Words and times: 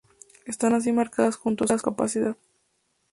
Están 0.47 0.73
así 0.73 0.91
marcadas 0.93 1.35
junto 1.35 1.63
a 1.63 1.67
su 1.67 1.77
capacidad. 1.77 2.35